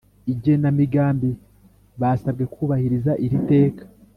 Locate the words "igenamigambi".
0.33-1.31